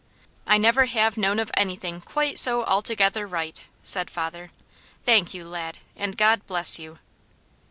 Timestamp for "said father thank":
3.83-5.35